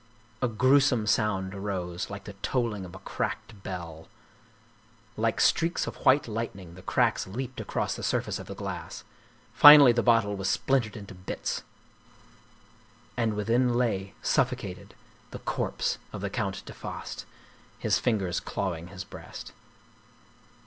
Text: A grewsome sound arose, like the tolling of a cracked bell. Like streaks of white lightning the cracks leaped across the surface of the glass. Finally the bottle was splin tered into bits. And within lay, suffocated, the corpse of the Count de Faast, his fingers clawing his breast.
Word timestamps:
A 0.41 0.47
grewsome 0.47 1.05
sound 1.05 1.53
arose, 1.53 2.09
like 2.09 2.23
the 2.23 2.33
tolling 2.41 2.85
of 2.85 2.95
a 2.95 3.05
cracked 3.05 3.61
bell. 3.61 4.07
Like 5.15 5.39
streaks 5.39 5.85
of 5.85 5.97
white 6.03 6.27
lightning 6.27 6.73
the 6.73 6.81
cracks 6.81 7.27
leaped 7.27 7.61
across 7.61 7.95
the 7.95 8.01
surface 8.01 8.39
of 8.39 8.47
the 8.47 8.55
glass. 8.55 9.03
Finally 9.53 9.91
the 9.91 10.01
bottle 10.01 10.35
was 10.35 10.47
splin 10.49 10.81
tered 10.81 10.95
into 10.95 11.13
bits. 11.13 11.61
And 13.15 13.35
within 13.35 13.75
lay, 13.75 14.15
suffocated, 14.23 14.95
the 15.29 15.37
corpse 15.37 15.99
of 16.11 16.21
the 16.21 16.31
Count 16.31 16.65
de 16.65 16.73
Faast, 16.73 17.25
his 17.77 17.99
fingers 17.99 18.39
clawing 18.39 18.87
his 18.87 19.03
breast. 19.03 19.51